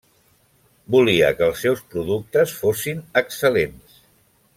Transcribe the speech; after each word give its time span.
Volia 0.95 1.27
que 1.41 1.45
els 1.49 1.61
seus 1.65 1.83
productes 1.91 2.55
fossin 2.63 3.05
excel·lents. 3.23 4.01